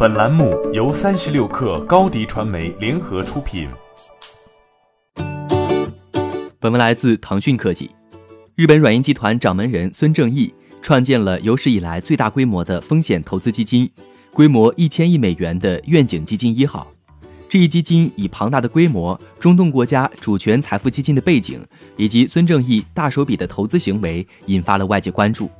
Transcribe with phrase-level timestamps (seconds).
[0.00, 3.68] 本栏目由三十六氪高低传媒联合出品。
[6.60, 7.90] 本文来自腾讯科技。
[8.54, 13.90] 日本软银集团掌门人孙正义创建了有史以来最大规模的风险投资基金，
[14.32, 16.86] 规模一千亿美元的愿景基金一号。
[17.48, 21.60] 这一基金以庞大的规模、中东国家主权财富基金的背景，
[21.96, 25.50] 以及孙正义大手笔的投资行为，引发了外界关注。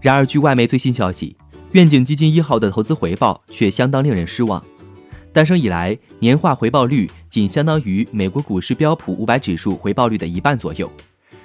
[0.00, 1.36] 然而，据外媒最新消息，
[1.74, 4.64] 愿景基金一号的投资回报却相当令人失望。
[5.32, 10.88] 诞生以来，年化回报率仅相当于美国股市标普五百指数回报率的一半左右。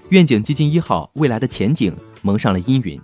[0.10, 1.92] 愿景基金一号未来的前景
[2.22, 3.02] 蒙上了阴云。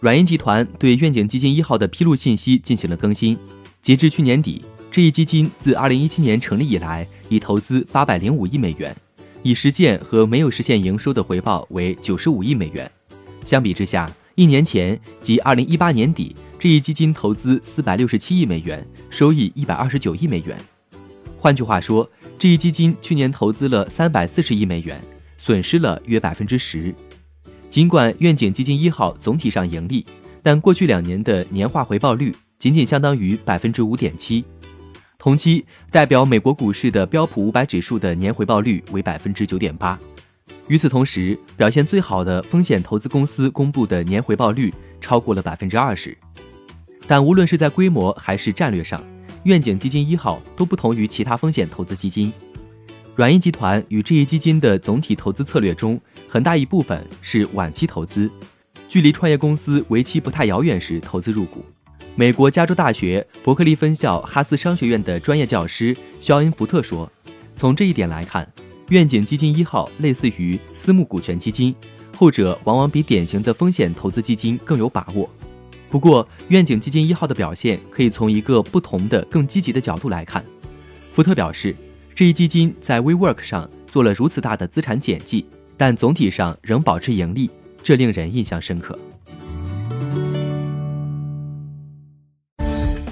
[0.00, 3.36] 软银集团对愿景基金一号的披露信息进行了更新。
[3.82, 8.96] 截至去年底，这一基金自2017年成立以来，已投资805亿美元，
[9.42, 12.90] 已实现和没有实现营收的回报为95亿美元。
[13.44, 20.54] 相比之下，一年前，即二零一八年底，这一基金投资四百六十七亿美元，收益一百二十九亿美元。
[21.38, 22.06] 换句话说，
[22.38, 25.02] 这一基金去年投资了三百四十亿美元，
[25.38, 26.94] 损失了约百分之十。
[27.70, 30.04] 尽管愿景基金一号总体上盈利，
[30.42, 34.44] 但过去两年的年化回报率仅仅相当于百分之五点七。
[35.16, 39.98] 同期代表美国股市的标普五百指数的年回报率为百分之九点八。
[40.68, 46.16] 与此同时，表现最好的风险投资公司公布的年回报率超过了百分之二十。
[47.06, 49.02] 但无论是在规模还是战略上，
[49.44, 52.32] 愿景基金一号都不同于其他风险投资基金。
[53.14, 58.28] 软银集团与这一基金的总体投资策略中，很大一部分是晚期投资，
[58.88, 61.64] 距离创业公司为期不太遥远时投资入股。
[62.16, 67.10] 美国加州大学伯克利分校哈斯商学院的专业教师肖恩·福特说
[67.54, 68.46] ：“从这一点来看。”
[68.90, 71.74] 愿景基金一号类似于私募股权基金，
[72.16, 75.28] 后者往往比典型的风险投资基金更有把握。
[75.90, 80.44] 不过，愿景基金一号的表现可以从一个不同的、更积极的角度来看。
[81.12, 81.74] 福特表示，
[82.14, 87.50] 这一基金在 WeWork 上做了如此大的资产减记，但总体上仍保持盈利，
[87.82, 88.96] 这令人印象深刻。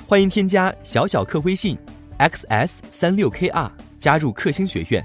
[0.06, 1.76] 欢迎添加小小客微信
[2.18, 5.04] ，xs 三六 kr，加入克星学院。